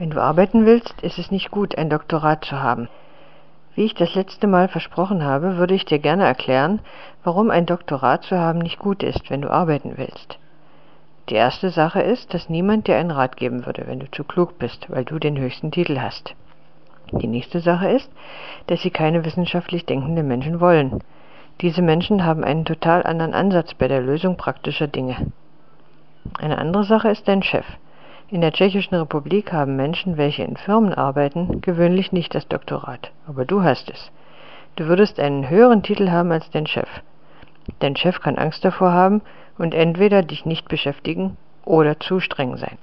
Wenn 0.00 0.08
du 0.08 0.22
arbeiten 0.22 0.64
willst, 0.64 0.98
ist 1.02 1.18
es 1.18 1.30
nicht 1.30 1.50
gut, 1.50 1.76
ein 1.76 1.90
Doktorat 1.90 2.42
zu 2.46 2.58
haben. 2.58 2.88
Wie 3.74 3.84
ich 3.84 3.92
das 3.92 4.14
letzte 4.14 4.46
Mal 4.46 4.66
versprochen 4.68 5.22
habe, 5.22 5.58
würde 5.58 5.74
ich 5.74 5.84
dir 5.84 5.98
gerne 5.98 6.24
erklären, 6.24 6.80
warum 7.22 7.50
ein 7.50 7.66
Doktorat 7.66 8.22
zu 8.22 8.38
haben 8.38 8.60
nicht 8.60 8.78
gut 8.78 9.02
ist, 9.02 9.28
wenn 9.28 9.42
du 9.42 9.50
arbeiten 9.50 9.98
willst. 9.98 10.38
Die 11.28 11.34
erste 11.34 11.68
Sache 11.68 12.00
ist, 12.00 12.32
dass 12.32 12.48
niemand 12.48 12.86
dir 12.86 12.96
einen 12.96 13.10
Rat 13.10 13.36
geben 13.36 13.66
würde, 13.66 13.86
wenn 13.86 14.00
du 14.00 14.10
zu 14.10 14.24
klug 14.24 14.58
bist, 14.58 14.88
weil 14.88 15.04
du 15.04 15.18
den 15.18 15.36
höchsten 15.36 15.70
Titel 15.70 16.00
hast. 16.00 16.34
Die 17.12 17.26
nächste 17.26 17.60
Sache 17.60 17.90
ist, 17.90 18.10
dass 18.68 18.80
sie 18.80 18.90
keine 18.90 19.26
wissenschaftlich 19.26 19.84
denkenden 19.84 20.26
Menschen 20.26 20.60
wollen. 20.60 21.00
Diese 21.60 21.82
Menschen 21.82 22.24
haben 22.24 22.42
einen 22.42 22.64
total 22.64 23.02
anderen 23.02 23.34
Ansatz 23.34 23.74
bei 23.74 23.86
der 23.86 24.00
Lösung 24.00 24.38
praktischer 24.38 24.86
Dinge. 24.86 25.30
Eine 26.38 26.56
andere 26.56 26.84
Sache 26.84 27.10
ist 27.10 27.28
dein 27.28 27.42
Chef. 27.42 27.66
In 28.32 28.42
der 28.42 28.52
Tschechischen 28.52 28.96
Republik 28.96 29.52
haben 29.52 29.74
Menschen, 29.74 30.16
welche 30.16 30.44
in 30.44 30.56
Firmen 30.56 30.94
arbeiten, 30.94 31.60
gewöhnlich 31.62 32.12
nicht 32.12 32.32
das 32.32 32.46
Doktorat, 32.46 33.10
aber 33.26 33.44
du 33.44 33.64
hast 33.64 33.90
es. 33.90 34.12
Du 34.76 34.86
würdest 34.86 35.18
einen 35.18 35.50
höheren 35.50 35.82
Titel 35.82 36.10
haben 36.10 36.30
als 36.30 36.48
dein 36.50 36.68
Chef. 36.68 36.88
Dein 37.80 37.96
Chef 37.96 38.20
kann 38.20 38.38
Angst 38.38 38.64
davor 38.64 38.92
haben 38.92 39.20
und 39.58 39.74
entweder 39.74 40.22
dich 40.22 40.46
nicht 40.46 40.68
beschäftigen 40.68 41.36
oder 41.64 41.98
zu 41.98 42.20
streng 42.20 42.56
sein. 42.56 42.78